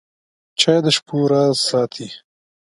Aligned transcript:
چای 0.59 0.79
د 0.83 0.87
شپو 0.95 1.17
راز 1.31 1.57
ساتي. 1.69 2.07